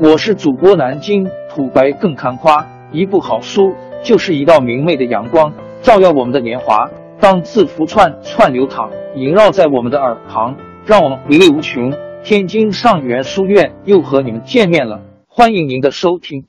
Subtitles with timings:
[0.00, 6.90] 我是主播南京土白更看花，一部好书就是一道明媚的阳光，照耀我们的年华。
[7.20, 11.92] 当字符串串流淌，萦绕在我们的耳旁，让我们回味无穷。
[12.24, 16.44] 天津上元书院又和你们见面了，欢迎您的收听。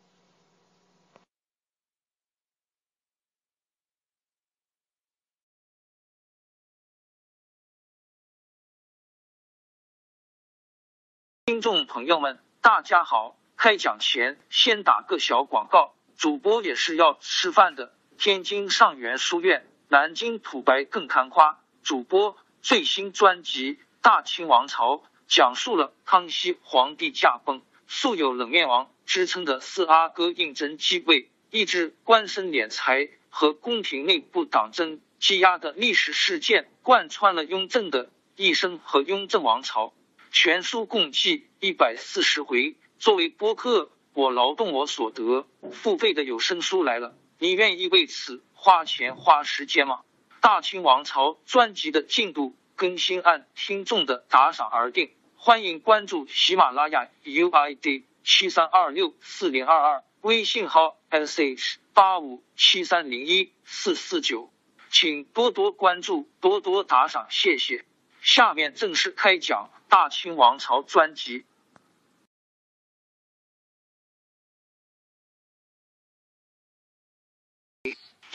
[11.46, 13.38] 听众朋友们，大家好！
[13.58, 17.94] 开讲前先打个小广告，主播也是要吃饭的。
[18.18, 24.94] 天津上元书院、南京土白更看花主播最新专辑《大清王朝》，
[25.28, 39.94] 讲述了康熙皇帝驾崩，素有冷面王之称的四阿哥胤禛继位，抑制官绅敛财和宫廷内部党争积压的历史事件，贯穿了雍正的一生和雍正王朝。
[40.32, 42.76] 全书共计一百四十回。
[43.00, 50.02] 作为播客，我劳动我所得，付费的有声书来了，你愿意为此花钱花时间吗？
[50.42, 64.52] 大清王朝专辑的进度更新按听众的打赏而定，欢迎关注喜马拉雅 UID 七三二六四零二二，微信号 sh 八五七三零一四四九，
[64.92, 67.86] 请多多关注，多多打赏，谢谢。
[68.22, 69.72] 下面正式开讲。
[69.88, 71.46] 大清王朝专辑，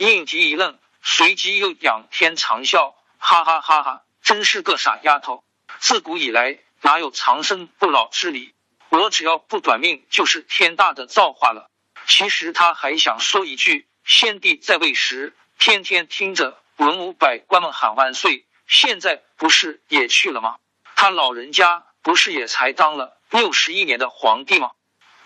[0.09, 4.03] 应急一愣，随即又仰天长啸，哈哈哈哈！
[4.23, 5.43] 真是个傻丫头。
[5.79, 8.55] 自古以来，哪有长生不老之理？
[8.89, 11.69] 我只要不短命，就是天大的造化了。
[12.07, 20.57] 其实他还想说一句：先帝在位时，天天听着文武百官们喊万岁，现在不是也去了吗？
[20.95, 24.71] 他老人家不是也才当了六十一年的皇帝吗？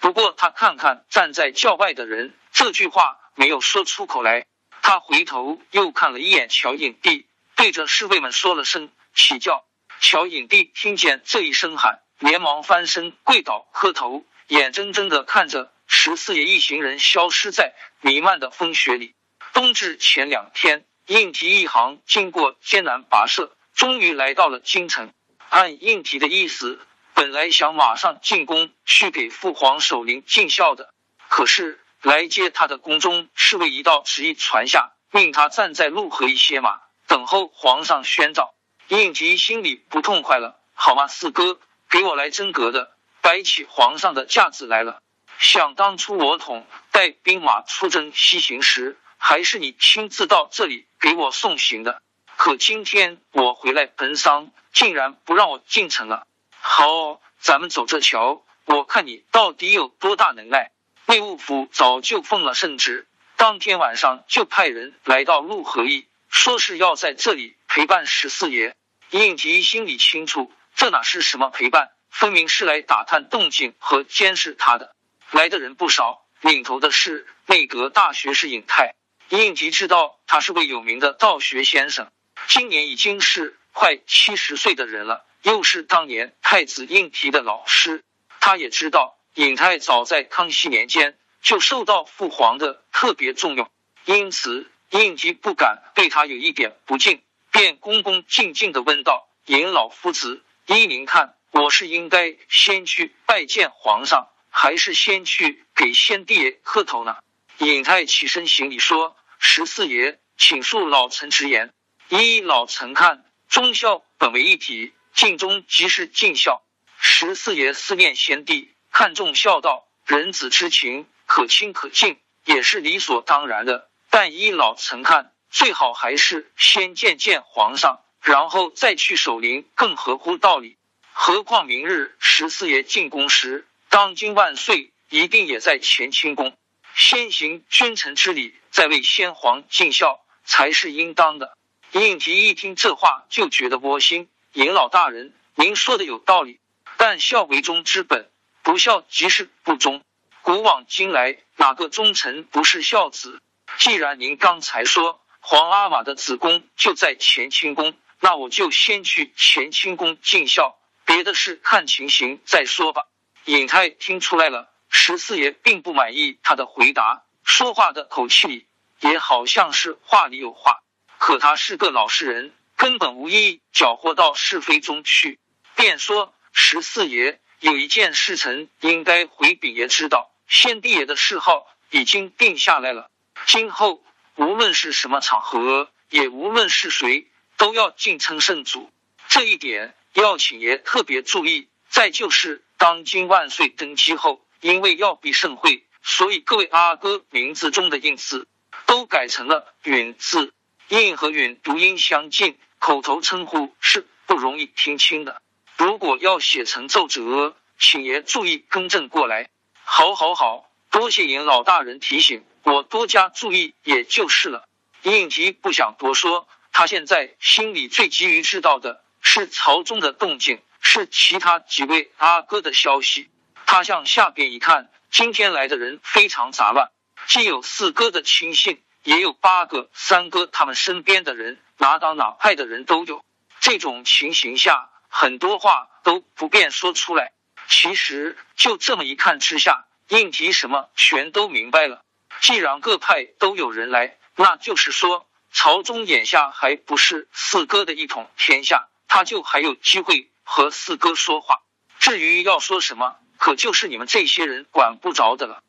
[0.01, 4.45] 不过他看看站在轿外的人，这句话没有说出口来。
[4.87, 7.25] 他回头又看了一眼乔影帝，
[7.55, 9.65] 对着侍卫们说了声起轿。
[9.99, 19.15] 乔影帝听见这一声喊，连忙翻身跪倒磕头，眼睁睁的看着十四爷一行人消失在弥漫的风雪里。
[19.53, 25.11] 冬至前两天，应提一行经过艰难跋涉，终于来到了京城。
[25.49, 26.79] 按应提的意思，
[27.15, 30.93] 本来想马上进宫去给父皇守灵尽孝的，
[31.27, 38.53] 可是来接他的宫中侍卫一道旨意传下，命他站在路河一歇马，等候皇上宣召。
[38.89, 41.57] 应提心里不痛快了，好吗，四哥，
[41.89, 44.99] 给我来真格的，摆起皇上的架子来了。
[45.39, 52.03] 想当初我统带兵马出征西行时，还是你亲自到这里给我送行的。
[52.35, 56.27] 可今天我回来奔丧，竟然不让我进城了。
[56.59, 60.69] 好，咱们走着瞧，我看你到底有多大能耐。
[61.07, 68.75] 内务府早就奉了圣旨，当天晚上就派人来到陆河驿，说是要在这里陪伴十四爷。
[69.11, 74.95] 应提心里清楚，这哪是什么陪伴，分明是来打探动静和监视他的。
[75.29, 78.95] 来的人不少，领头的是内阁大学士尹泰。
[79.29, 82.11] 应提知道他是位有名的道学先生。
[82.47, 88.03] 今年已经是快七十岁的人了，又是当年太子应提的老师，
[88.39, 93.69] 他也知道尹泰早在康熙年间就受到父皇的特别重用，
[94.05, 107.17] 因此应提不敢对他有一点不敬，便恭恭敬敬的问道：“尹老夫子，依您看，我是应该先去拜见皇上，还是先去给先帝磕头呢？”
[107.59, 111.73] 尹泰起身行礼说：“十四爷，请恕老臣直言。”
[112.07, 116.61] 依老臣看，忠孝本为一体，尽忠即是尽孝。
[116.97, 123.89] 十四爷思念先帝，看重孝道，人子之情可亲可敬，也是理所当然的。
[124.09, 130.77] 但依老臣看，最好还是先见见皇上，然后再去守灵，更合乎道理。
[131.11, 136.57] 何况明日十四爷进宫时，当今万岁一定也在乾清宫，
[136.95, 141.57] 先行君臣之礼，再为先皇尽孝，才是应当的。
[141.91, 144.29] 应提一听这话，就觉得窝心。
[144.53, 146.61] 尹老大人，您说的有道理，
[146.95, 148.31] 但孝为忠之本，
[148.65, 150.03] 不孝即是不忠。
[150.41, 153.39] 古往今来，哪个忠臣不是孝子？
[153.77, 163.05] 既然您刚才说皇阿玛的子宫就在乾清宫，那我就先去乾清宫尽孝，别的事看情形再说吧。
[163.45, 168.67] 尹泰听出来了，十四爷并不满意他的回答，说话的口气里
[169.01, 170.79] 也好像是话里有话。
[171.19, 175.39] 可他是个老实人，根本无意搅和到是非中去，
[175.75, 183.09] 便说：“十四爷，有一件事臣应该回禀爷知道，先帝爷的谥号已经定下来了，
[183.45, 184.03] 今后
[184.35, 188.91] 无论是什么场合，也无论是谁，都要敬称圣祖，
[189.27, 191.67] 这一点要请爷特别注意。
[191.89, 198.49] 再就是当今万岁登基后，因为要避盛会，所以各位阿哥名字中的印字
[198.85, 200.53] 都改成了允字，
[200.89, 205.41] 印和允读音相近，口头称呼是不容易听清的。
[205.77, 209.49] 如果要写成奏折，请爷注意更正过来。
[209.83, 214.67] 好，好，好，多谢尹老大人提醒，我多加注意也就是了。
[215.03, 220.61] 应急不想多说，他现在心里最急于知道的是朝中的动静。
[220.87, 223.27] 是其他几位阿哥的消息。
[223.65, 226.91] 他向下边一看，今天来的人非常杂乱，
[227.25, 233.25] 既有四哥的亲信，也有八个三哥他们身边的人，哪党哪派的人都有。
[233.59, 237.31] 这种情形下，很多话都不便说出来。
[237.69, 242.03] 其实就这么一看之下，应提什么全都明白了。
[242.41, 250.29] 既然各派都有人来，那就是说朝中眼下还不是四哥的一统天下，他就还有机会。
[250.47, 251.61] 和四哥说话，
[251.97, 255.63] 至于要说什么，可就是你们这些人管不着的了。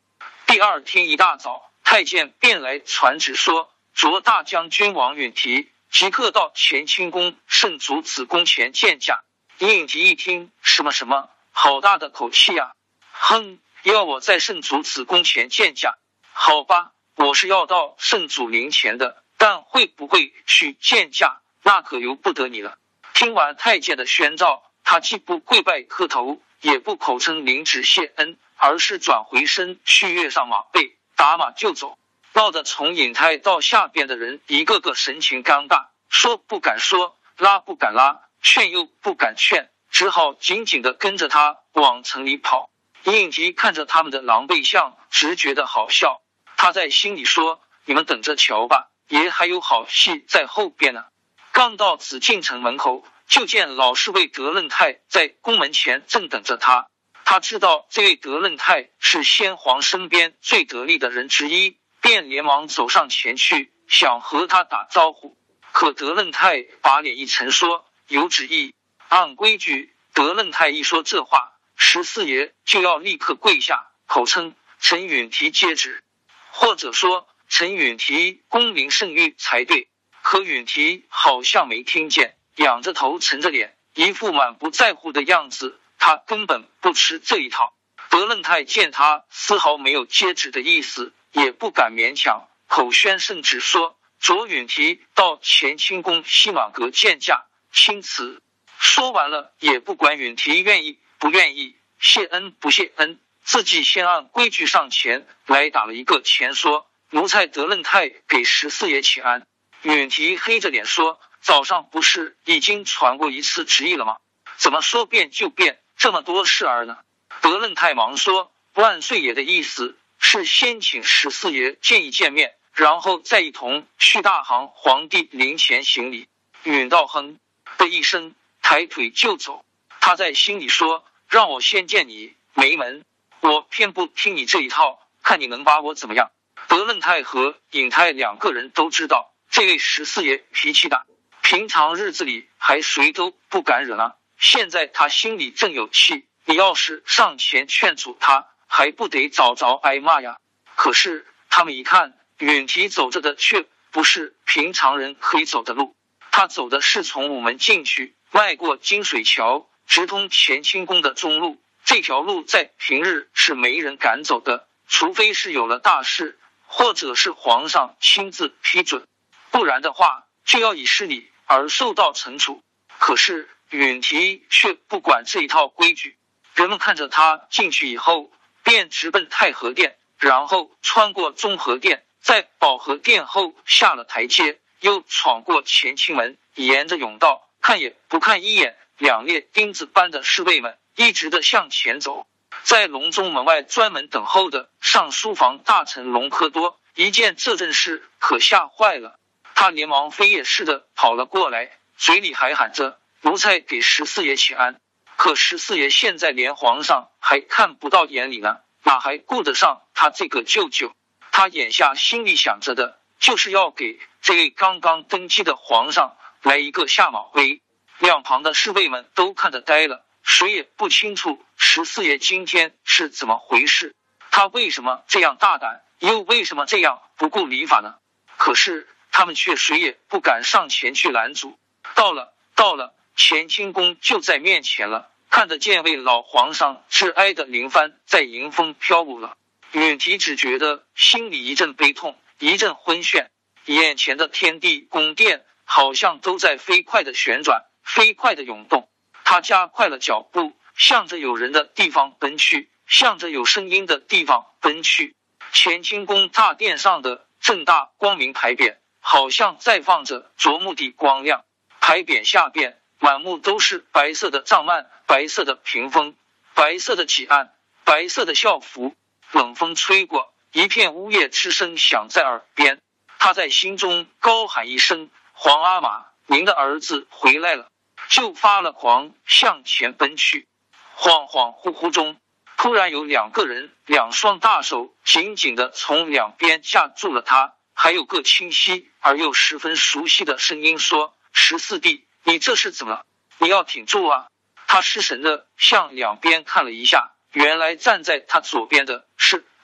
[0.45, 9.23] 第二天一大早，太监便来传旨说，着大将军王允提即刻到乾清宫圣祖子宫前见驾。
[9.59, 12.71] 应提一听，什么什么，好大的口气呀！
[13.11, 15.97] 哼，要我在圣祖子宫前见驾？
[16.31, 22.77] 好吧，我是要到圣祖灵前的，但会不会去见驾，那可由不得你了。
[23.13, 24.63] 听完太监的宣召。
[24.89, 31.99] 他既不跪拜磕头，也不口称领旨谢恩，而是转回身去跃上马背，打马就走。
[32.31, 42.69] 闹得从引太到下边的人一个个神情尴尬，说不敢说，拉不敢拉，劝又不敢劝，只好紧紧的跟着他往城里跑。
[43.03, 46.21] 应急看着他们的狼狈相，直觉得好笑。
[46.55, 51.05] 他在心里说：“你们等着瞧吧，爷还有好戏在后边呢。”
[51.51, 53.05] 刚到紫禁城门口。
[53.29, 56.87] 就见老侍卫德楞泰在宫门前正等着他。
[57.25, 65.37] 他知道这位德楞泰是先皇身边最得力的人之一，便连忙走上前去，想和他打招呼。
[65.73, 68.73] 可德楞泰把脸一沉，说：“有旨意，
[69.07, 76.03] 按规矩。”德楞泰一说这话，十四爷就要立刻跪下，口称陈允提接旨，
[76.49, 79.87] 或者说陈允提功名甚誉才对。
[80.23, 82.35] 可允提好像没听见。
[82.55, 85.79] 仰着头，沉着脸，一副满不在乎的样子。
[85.99, 87.75] 他根本不吃这一套。
[88.09, 98.41] 德楞泰见他丝毫没有接旨的意思，也不敢勉强，口宣圣旨说：“卓允提到乾清宫西马阁见驾，钦此。”
[98.79, 109.47] 说完了，也不管允提愿意不愿意，谢恩不谢恩，自己先按规矩上前来打了一个前说：“奴才德楞泰给十四爷请安。”
[109.83, 111.19] 允提黑着脸说。
[111.39, 114.17] 早上不是已经传过一次旨意了吗？
[114.57, 116.97] 怎么说变就变这么多事儿呢？
[117.41, 126.27] 德楞泰忙说：“万岁爷的意思是先请十四爷见一见面，然后再一同去大行皇帝灵前行礼。”
[126.63, 127.39] 允道哼
[127.87, 129.65] 一声，抬腿就走。
[129.99, 133.03] 他在心里说：“让我先见你，没门！
[133.41, 136.31] 我偏不听你这一套，看你能把我怎么样。”
[136.69, 141.05] 德楞太和尹泰两个人都知道，这位十四爷脾气大。
[141.41, 150.37] 平常日子里还谁都不敢惹呢，现在他心里正有气，你要是上前劝阻他，还不得早早挨骂呀？
[150.75, 155.95] 可是他们一看，允提走着的却不是平常人可以走的路，
[156.37, 161.59] 他走的是从午门进去，迈过金水桥，直通乾清宫的中路。
[161.83, 169.07] 这条路在平日是没人敢走的，除非是有了大事，或者是皇上亲自批准，
[169.49, 171.27] 不然的话就要以失礼。
[171.47, 172.61] 而受到惩处，
[172.99, 176.19] 可是允提却不管这一套规矩。
[176.53, 178.31] 人们看着他进去以后，
[178.63, 192.27] 便直奔太和殿，然后穿过中和殿，在保和殿后下了台阶，又闯过乾清门，沿着甬道，看也不看一眼两列钉子般的侍卫们，一直的向前走。
[192.63, 199.19] 在隆中门外专门等候的上书房大臣隆科多，一见这阵势，可吓坏了。
[199.55, 204.79] 他连忙飞也似的跑了过来，嘴里还喊着：“奴才给十四爷请安。”
[205.17, 210.93] 可十四爷现在连皇上还看不到眼里呢，哪还顾得上他这个舅舅？
[211.31, 217.61] 他眼下心里想着的就是要给这位刚刚登基的皇上来一个下马威。
[217.99, 223.95] 两旁的侍卫们都看得呆了，谁也不清楚十四爷今天是怎么回事，
[224.29, 227.95] 他为什么这样大胆，又为什么这样不顾礼法呢？
[228.37, 231.57] 可是他们却谁也不敢上前去拦阻。
[231.95, 239.35] 到了，到了，乾清宫就在面前了，看得见位老皇上挚哀的灵幡在迎风飘舞了。
[239.71, 243.29] 允提只觉得心里一阵悲痛，一阵昏眩，
[243.65, 248.87] 眼前的天地宫殿好像都在飞快的旋转，飞快的涌动。
[249.23, 255.15] 他加快了脚步，向着有人的地方奔去，向着有声音的地方奔去。
[255.51, 261.43] 乾清宫大殿上的正大光明牌匾，好像在放着灼目的光亮。
[261.81, 266.15] 牌匾下边满目都是白色的帐幔、白色的屏风、
[266.53, 267.53] 白色的几案、
[267.83, 268.95] 白色的校服。
[269.33, 272.79] 冷风吹过，一片呜咽之声响在耳边。
[273.19, 277.67] 他在心中高喊一声：“皇阿玛，您的儿子回来了！”
[278.09, 280.47] 就发了狂，向前奔去。
[280.95, 282.17] 恍恍惚惚中，
[282.57, 287.55] 突然有两个人，两双大手紧紧的从两边架住了他。
[287.73, 293.05] 还有个清晰而又十分熟悉的声音说：“十四弟，你这是怎么了？
[293.39, 294.27] 你要挺住啊！”
[294.67, 299.06] 他失神的向两边看了一下，原来站在他左边的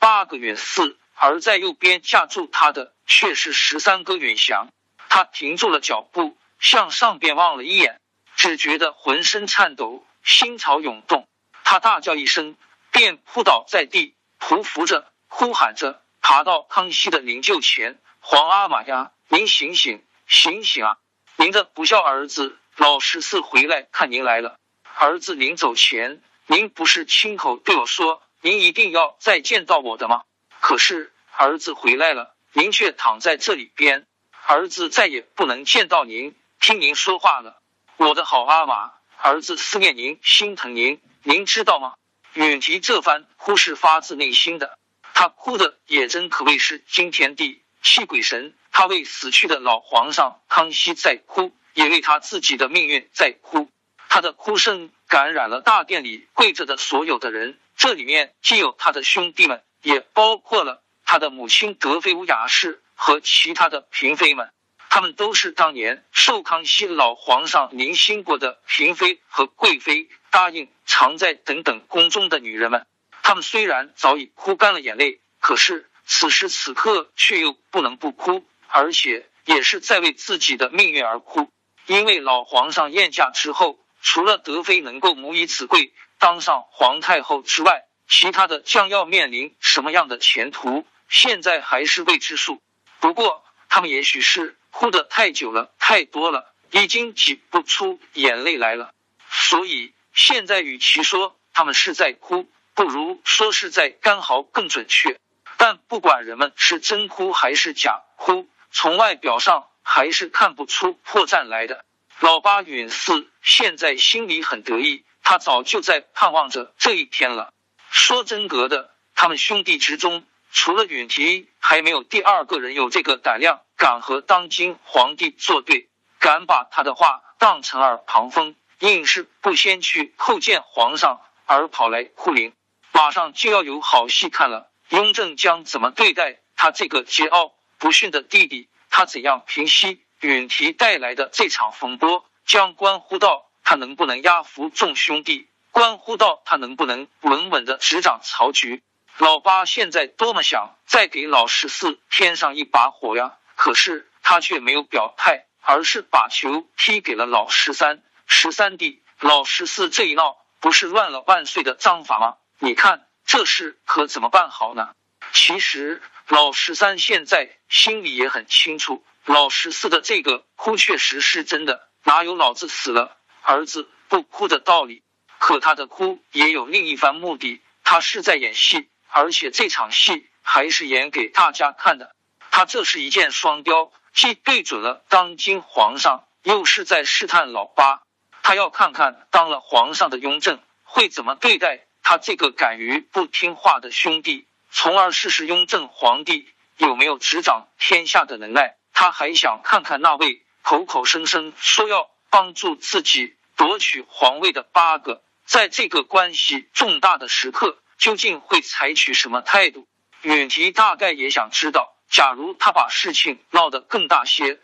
[0.04, 4.68] 八个远四，而在右边架住他的却是十三个允祥。
[5.08, 8.02] 他停住了脚步，向上边望了一眼。
[8.36, 11.26] 只觉得浑身颤抖，心潮涌动。
[11.64, 12.58] 他大叫一声，
[12.92, 20.98] 便扑倒在地，匍匐着，哭喊着，爬到康熙的灵柩前：“皇阿玛呀，您醒醒，醒醒啊！
[21.38, 24.60] 您的不孝儿子老十四回来看您来了。
[24.96, 30.24] 儿子临走前，您不是亲口对我说，您一定要再见到我的吗？
[30.60, 34.06] 可是儿子回来了，您却躺在这里边，
[34.46, 37.62] 儿子再也不能见到您，听您说话了。”
[37.96, 41.94] 我的好阿玛，儿子思念您，心疼您，您知道吗？
[42.34, 44.78] 允提这番哭是发自内心的，
[45.14, 48.54] 他哭的也真可谓是惊天地泣鬼神。
[48.74, 53.70] 他为死去的老皇上康熙在哭，也为他自己的命运在哭。
[54.16, 64.52] 他的哭声感染了大殿里跪着的所有的人，这里面既有他的兄弟们，也包括了他的母亲德妃乌雅氏和其他的嫔妃们。
[64.88, 72.86] 他们都是当年受康熙老皇上临幸过的嫔妃和贵妃，答应常在等等宫中的女人们。
[73.24, 81.50] 他们虽然早已哭干了眼泪，可是此时此刻却又不能不哭，而且也是在为自己的命运而哭。
[81.88, 92.62] 因为老皇上宴驾之后，除了德妃能够母以子贵当上皇太后之外，其他的将要面临什么样的前途，现在还是未知数。
[93.00, 94.56] 不过，他们也许是。
[94.76, 98.92] 哭的太久了，太多了，已经挤不出眼泪来了。
[99.30, 105.20] 所以现在，与其说他们是在哭，不如说是在干嚎更准确。
[105.58, 111.86] 但不管人们是真哭还是假哭，从外表上还是看不出破绽来的。
[112.24, 117.52] 老八允四现在心里很得意，他早就在盼望着这一天了。
[117.92, 120.24] 说真格的，他们兄弟之中。
[120.50, 132.54] 除了允提，还没有第二个人有这个胆量，敢和当今皇帝作对，敢把他的话当成耳旁风，硬是不先去叩见皇上，而跑来哭灵。
[132.94, 134.72] 马上就要有好戏看了。
[134.88, 138.70] 雍正将怎么对待他这个桀骜不驯的弟弟？
[138.90, 142.26] 他怎样平息允提带来的这场风波？
[142.46, 148.84] 将关乎到他能不能压服众兄弟，关乎到他能不能稳稳的执掌曹局。
[149.18, 153.38] 老八现在多么想再给老十四添上一把火呀！
[153.56, 158.04] 可是他却没有表态，而是把球踢给了老十三。
[158.28, 162.36] 十三弟，老十四这一闹，不是乱了万岁的章法吗？
[162.60, 164.90] 你看这事可怎么办好呢？
[165.32, 175.02] 其实老十三现在心里也很清楚，老十四的这个哭确实是真的，哪有老子死了儿子不哭的道理？
[175.38, 178.90] 可他的哭也有另一番目的，他是在演戏。
[179.10, 182.16] 而且这场戏还是演给大家看的，
[182.52, 188.02] 他这是一箭双雕，既对准了当今皇上，又是在试探老八。
[188.42, 198.76] 他要看看当了皇上的雍正会怎么对待他这个敢于不听话的兄弟，从而试试雍正皇帝有没有执掌天下的能耐。
[198.94, 207.80] 他还想看看那位口口声声说要帮助自己夺取皇位的八哥，在这个关系重大的时刻。
[207.96, 209.88] 究竟会采取什么态度？
[210.24, 214.60] 允提大概也想知道，假如他把事情闹得更大些，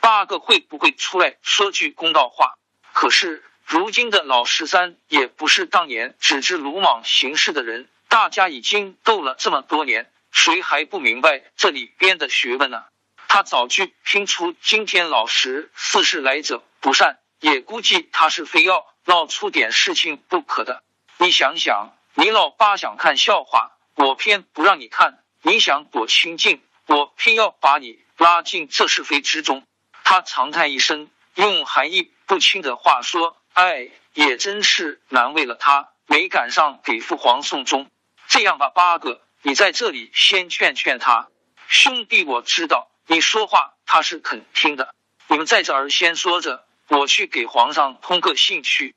[0.00, 2.54] 八哥会不会出来说句公道话？
[2.92, 12.84] 可是如今的老十三也不是当年只知鲁莽行事的人，大家已经斗了这么多年，谁还不明白这里边的学问呢？
[13.32, 20.82] 他早就听出今天老十四是来者不善，也估计他是非要闹出点事情不可的。
[21.16, 29.64] 你想想，你老八想看笑话，我偏不让你看；你想躲清静，我偏要把你拉进这是非之中。
[30.02, 33.36] 他长叹一声，用含义不清的话说。
[33.52, 37.88] 哎，也真是难为了他，没赶上给父皇送终。
[38.26, 41.28] 这样吧，八哥，你在这里先劝劝他。
[41.68, 44.94] 兄弟，我知道你说话他是肯听的。
[45.26, 48.94] 你们在这儿先说着，我去给皇上通个信去。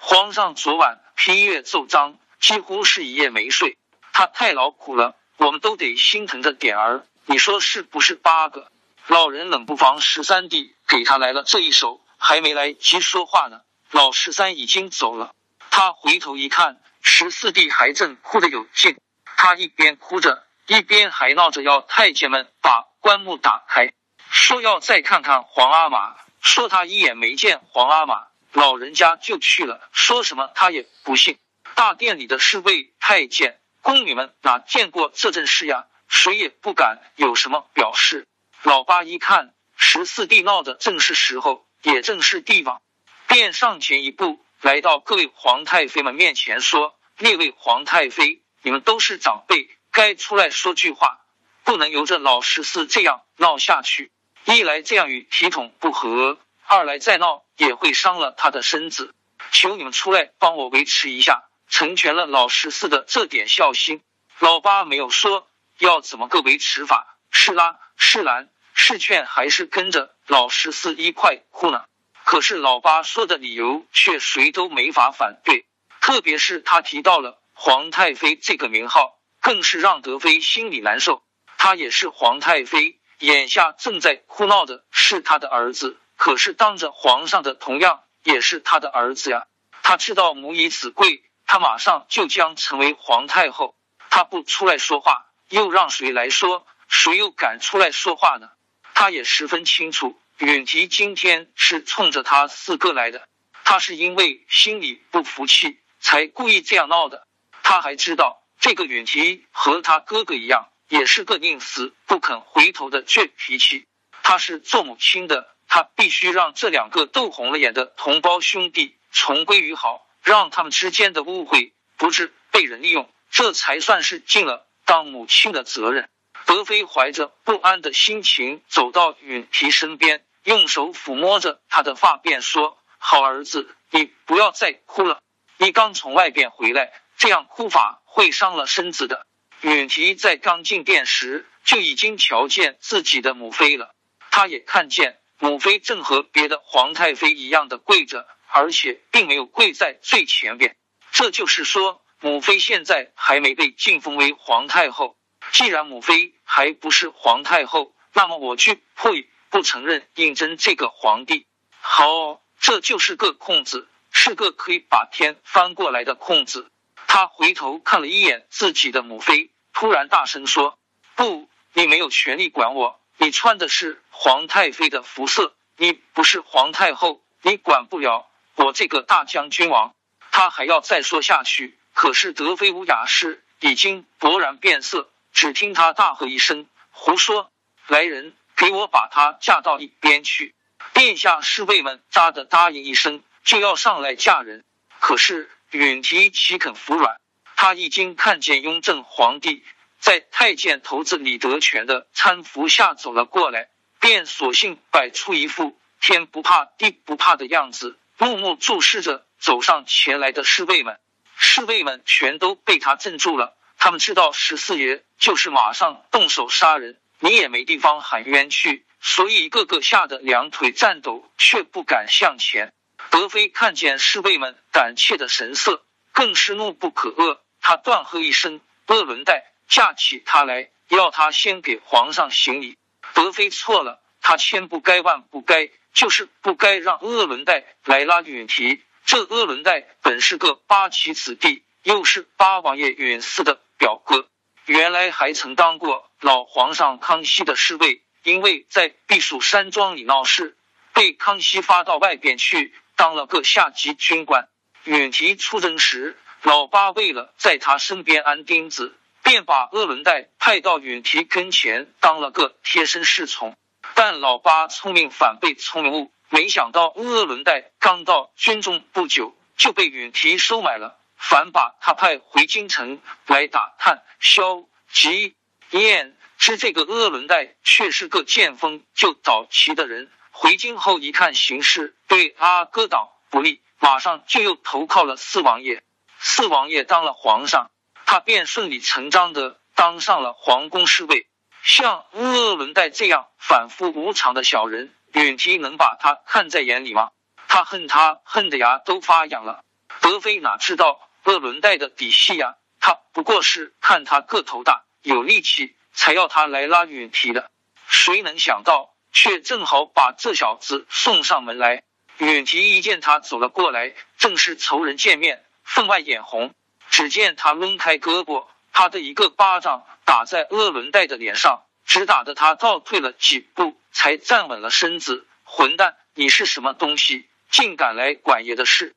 [0.00, 3.78] 皇上昨晚批阅奏章，几乎是一夜没睡，
[4.12, 7.06] 他太劳苦了，我们都得心疼着点儿。
[7.24, 8.16] 你说是不是？
[8.16, 8.70] 八哥，
[9.06, 13.62] 老人冷不防十三弟给他来了这一手，还没来及说话呢。
[13.90, 15.34] 老十三已经走了，
[15.70, 18.98] 他回头一看，十四弟还正哭得有劲。
[19.38, 23.92] 他一边哭着，一边还闹着要太监们把棺木打开，
[24.30, 26.16] 说要再看看皇阿玛。
[26.40, 29.86] 说他一眼没见皇阿玛，老人家就去了。
[29.92, 31.38] 说什么他也不信。
[31.74, 35.84] 大殿里的侍卫、太监、宫女们哪见过这阵势呀？
[36.08, 38.26] 谁也不敢有什么表示。
[38.62, 42.80] 老八一看，十四弟闹的正是时候，也正是地方。
[43.26, 51.20] 便上前一步，来到各位皇太妃们面前，说：“列位皇太妃，你们都是长辈，该出来说句话，
[51.64, 54.12] 不能由着老十四这样闹下去。
[54.44, 59.14] 一来这样与体统不合，二来再闹也会伤了他的身子。
[59.50, 64.02] 求你们出来帮我维持一下，成全了老十四的这点孝心。”
[64.38, 71.84] 老八没有说要怎么个维持法，是拉是拦是劝，还是跟着老十四一块哭呢？
[72.24, 75.66] 可是老八说的理由却谁都没法反对，
[76.00, 81.22] 特别是他提到了皇太妃这个名号，更是让德妃心里难受。
[81.64, 89.46] 她也是皇太妃，眼下正在哭闹的是他的儿子，可是当着皇上的同样也是他的儿子呀。
[89.82, 93.78] 他知道母以子贵，他马上就将成为皇太后，
[94.10, 96.66] 他不出来说话，又让谁来说？
[96.86, 98.50] 谁又敢出来说话呢？
[98.92, 100.20] 他也十分清楚。
[100.36, 103.26] 允提今天是冲着他四哥来的，
[103.64, 107.26] 他是因为心里不服气才故意这样闹的。
[107.62, 113.84] 他还知道这个允提和他哥哥一样，也是个宁死不肯回头的倔脾气。
[114.22, 126.08] 他是做母亲的，他必须让这两个斗红了眼的同胞兄弟重归于好，让他们之间的误会不致被人利用，这才算是尽了当母亲的责任。
[126.46, 135.18] 德妃怀着不安的心情走到允提身边，用手抚摸着他的发辫，说：“好儿子，你不要再哭了。
[135.56, 139.26] 你刚从外边回来，这样哭法会伤了身子的。”
[139.72, 143.94] 允提在刚进殿时就已经瞧见自己的母妃了，
[144.30, 150.76] 他也看见母妃正和别的皇太妃一样的跪着，而且并没有跪在最前边。
[151.12, 155.16] 这就是说，母妃现在还没被晋封为皇太后。
[155.50, 161.46] 既然母妃还不是皇太后，那么我就会不承认胤禛这个皇帝。
[161.80, 166.70] 好，这就是个空子，是个可以把天翻过来的空子。
[167.06, 170.78] 他回头看了一眼自己的母妃，突然大声说
[171.16, 172.98] ：“不，你没有权利管我。
[173.18, 179.94] 你穿的是皇太妃的服色，你不是皇太后，你管不了我这个大将军王。”
[180.32, 185.10] 他还要再说下去，可是德妃乌雅氏已经勃然变色。
[185.32, 187.50] 只听他大喝一声：“胡说！
[187.88, 190.54] 来人，给我把他架到一边去！”
[190.94, 194.64] 殿下侍卫们扎的答应一声，就要上来架人。
[195.00, 197.16] 可是允提岂肯服软？
[197.56, 199.64] 他已经看见雍正皇帝
[199.98, 203.68] 在太监头子李德全的搀扶下走了过来，
[204.00, 211.00] 便索性摆出一副天不怕地不怕的样子，默默注视着走上前来的侍卫们。
[211.36, 213.56] 侍卫们全都被他镇住了。
[213.78, 222.72] 他们知道十四爷就是马上动手杀人，你也没地方喊冤去，所以一个个吓得两腿颤抖，却不敢向前。
[223.10, 227.38] 德妃看见侍卫们胆怯的神色，更是怒不可遏。
[227.66, 232.76] 他断喝一声：“鄂伦带，架起他来，要他先给皇上行礼。”
[233.14, 238.82] 德妃错了，他千不该万不该，就是不该让鄂伦带来拉允提。
[239.06, 243.62] 这鄂伦带本是个八旗子弟，又是八王爷允嗣的。
[243.78, 244.28] 表哥
[244.66, 250.54] 原来还曾当过老皇上康熙的侍卫，因为在避暑山庄里闹事，
[250.92, 254.48] 被康熙发到外边去，当了个下级军官。
[254.84, 263.56] 允提出征时，老八为了在他身边安钉子，便把鄂伦代派到允提跟前当了个贴身侍从。
[263.94, 275.34] 但老八聪明反被聪明误，没想到鄂伦代刚到军中不久，就被允提收买了，反把他派回京城来打探萧吉
[275.70, 276.14] 燕。
[276.36, 285.82] 知这个鄂伦代却是个见风就倒齐的人，回京后一看形势对阿哥党不利，马上就又投靠了四王爷。
[286.26, 287.70] 四王爷当了皇上，
[288.06, 291.28] 他便顺理成章的当上了皇宫侍卫。
[291.62, 297.10] 像鄂伦代这样反复无常的小人，允提能把他看在眼里吗？
[297.46, 299.62] 他恨他恨的牙都发痒了。
[300.00, 302.56] 德妃哪知道鄂伦代的底细呀？
[302.80, 305.76] 他不过是看他个头大有力气。
[305.92, 307.52] 才要他来拉允提的，
[307.86, 311.84] 谁能想到，却正好把这小子送上门来。
[312.18, 316.54] 允提一见他走了过来，正是仇人见面，分外眼红。
[316.90, 325.26] 只见他抡开胳膊，啪的一个巴掌打在鄂伦代的脸上，只打得他倒退了几步，才站稳了身子。
[325.42, 328.94] 混蛋，你是什么东西，竟敢来管爷的事？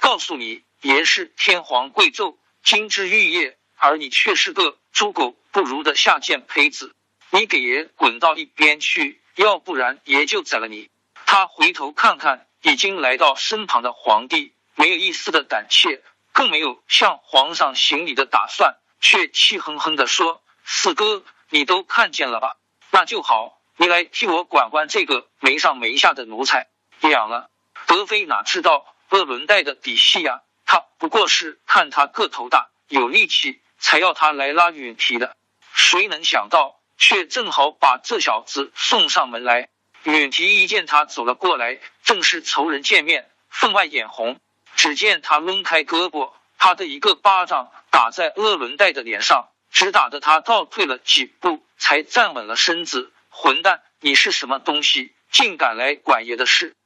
[0.00, 5.36] 告诉你，爷是天皇贵胄，金枝玉叶，而你却是个猪狗。
[5.50, 6.94] 不如的下贱胚子，
[7.30, 10.90] 你给爷滚到一边去，要不然爷就宰了你！
[11.26, 22.56] 他回头看看已经来到身旁的皇帝，没有一丝的胆怯，更没有向皇上行礼的打算，却气哼哼的说：“四哥，你都看见了吧？
[22.92, 26.68] 那就好，你来替我管管这个没上没下的奴才。
[27.00, 27.50] 养了
[27.88, 30.42] 德妃哪知道鄂伦代的底细呀？
[30.64, 35.36] 他不过是看他个头大有力气，才要他来拉允提的。”
[35.74, 39.70] 谁能想到，却正好把这小子送上门来。
[40.04, 44.38] 允提一见他走了过来，正是仇人见面，分外眼红。
[44.78, 53.12] 只见他抡开胳膊，啪的一个巴掌打在鄂伦代的脸上，只打得他倒退了几步，才站稳了身子。
[53.28, 56.76] 混蛋，你是什么东西，竟敢来管爷的事？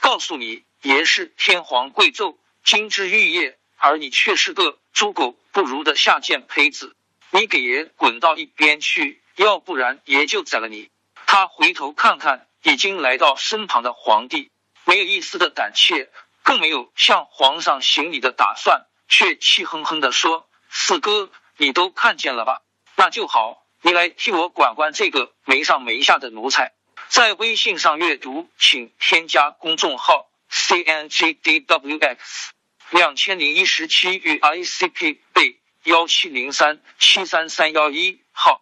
[0.00, 6.96] 告诉你，爷是天皇贵胄，金枝玉叶，而你却是个猪狗不如的下贱胚子。
[7.32, 10.88] 你给爷滚到一边去，要不然爷就宰了你！
[11.26, 14.50] 他回头看看已经来到身旁的皇帝，
[14.86, 16.10] 没有一丝的胆怯，
[16.42, 22.62] 更没有向皇上行礼的打算，却气哼哼的说：“四哥，你都看见了吧？
[22.96, 26.72] 那就好，你来替我管管这个没上没下的奴才。”
[27.08, 32.52] 在微信上阅读，请添加公众号 c n g d w x
[32.90, 35.58] 两千零一十七与 i c p 被。
[35.84, 38.61] 幺七零三七三三幺一号。